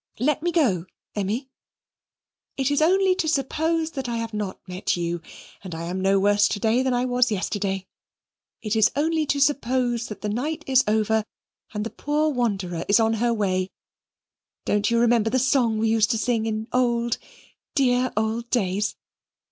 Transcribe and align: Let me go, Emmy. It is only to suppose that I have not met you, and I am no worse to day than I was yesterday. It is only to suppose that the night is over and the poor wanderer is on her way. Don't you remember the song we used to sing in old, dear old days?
Let 0.17 0.41
me 0.41 0.51
go, 0.51 0.87
Emmy. 1.15 1.51
It 2.57 2.71
is 2.71 2.81
only 2.81 3.13
to 3.13 3.27
suppose 3.27 3.91
that 3.91 4.09
I 4.09 4.17
have 4.17 4.33
not 4.33 4.59
met 4.67 4.97
you, 4.97 5.21
and 5.63 5.75
I 5.75 5.83
am 5.83 6.01
no 6.01 6.19
worse 6.19 6.47
to 6.47 6.59
day 6.59 6.81
than 6.81 6.91
I 6.91 7.05
was 7.05 7.29
yesterday. 7.29 7.85
It 8.63 8.75
is 8.75 8.91
only 8.95 9.27
to 9.27 9.39
suppose 9.39 10.07
that 10.07 10.21
the 10.21 10.27
night 10.29 10.63
is 10.65 10.83
over 10.87 11.23
and 11.71 11.83
the 11.85 11.91
poor 11.91 12.29
wanderer 12.29 12.83
is 12.87 12.99
on 12.99 13.13
her 13.21 13.31
way. 13.31 13.69
Don't 14.65 14.89
you 14.89 14.97
remember 14.97 15.29
the 15.29 15.37
song 15.37 15.77
we 15.77 15.89
used 15.89 16.09
to 16.09 16.17
sing 16.17 16.47
in 16.47 16.67
old, 16.73 17.19
dear 17.75 18.11
old 18.17 18.49
days? 18.49 18.95